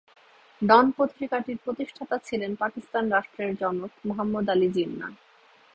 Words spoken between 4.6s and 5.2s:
Jinnah.